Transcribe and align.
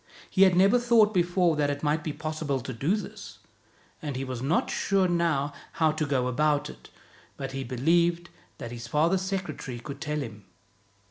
He 0.31 0.41
had 0.41 0.55
never 0.55 0.79
thought 0.79 1.13
before 1.13 1.55
that 1.57 1.69
it 1.69 1.83
might 1.83 2.03
be 2.03 2.11
possible 2.11 2.59
to 2.59 2.73
do 2.73 2.95
this, 2.95 3.37
and 4.01 4.15
he 4.15 4.23
was 4.25 4.41
not 4.41 4.71
sure 4.71 5.07
now 5.07 5.53
how 5.73 5.91
to 5.91 6.07
go 6.07 6.25
about 6.25 6.71
it; 6.71 6.89
but 7.37 7.51
he 7.51 7.63
believed 7.63 8.29
that 8.57 8.71
his 8.71 8.87
father's 8.87 9.21
secretary 9.21 9.77
could 9.77 10.01
tell 10.01 10.21
him. 10.21 10.45